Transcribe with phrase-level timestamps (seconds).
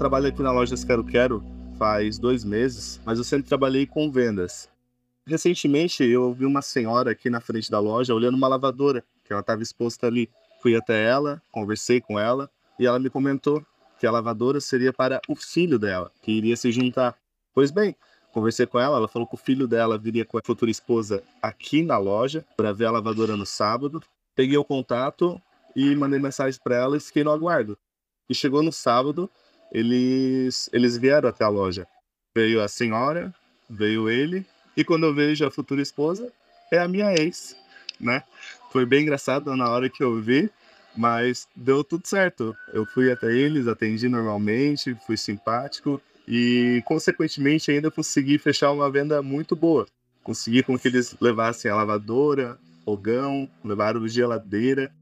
[0.00, 1.44] trabalho aqui na loja Quero Quero
[1.78, 4.66] faz dois meses, mas eu sempre trabalhei com vendas.
[5.26, 9.42] Recentemente eu vi uma senhora aqui na frente da loja olhando uma lavadora, que ela
[9.42, 10.30] estava exposta ali.
[10.62, 13.62] Fui até ela, conversei com ela e ela me comentou
[13.98, 17.14] que a lavadora seria para o filho dela, que iria se juntar.
[17.52, 17.94] Pois bem,
[18.32, 21.82] conversei com ela, ela falou que o filho dela viria com a futura esposa aqui
[21.82, 24.02] na loja para ver a lavadora no sábado.
[24.34, 25.38] Peguei o contato
[25.76, 27.76] e mandei mensagem para ela e fiquei no aguardo.
[28.30, 29.28] E chegou no sábado,
[29.72, 31.86] eles eles vieram até a loja.
[32.36, 33.34] Veio a senhora,
[33.68, 34.46] veio ele
[34.76, 36.32] e quando eu vejo a futura esposa,
[36.72, 37.56] é a minha ex,
[37.98, 38.22] né?
[38.72, 40.48] Foi bem engraçado na hora que eu vi,
[40.96, 42.56] mas deu tudo certo.
[42.72, 49.20] Eu fui até eles, atendi normalmente, fui simpático e, consequentemente, ainda consegui fechar uma venda
[49.20, 49.86] muito boa.
[50.22, 54.92] Consegui com que eles levassem a lavadora, fogão, levaram geladeira,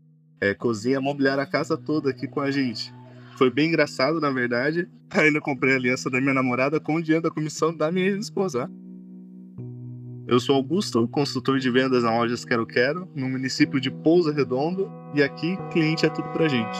[0.40, 2.92] é, cozinha, mobiliar a casa toda aqui com a gente.
[3.38, 4.88] Foi bem engraçado, na verdade.
[5.14, 8.68] Ainda comprei a aliança da minha namorada com o dinheiro da comissão da minha esposa.
[10.26, 14.90] Eu sou Augusto, consultor de vendas na Lojas Quero Quero, no município de Pouso Redondo,
[15.14, 16.78] e aqui cliente é tudo pra gente.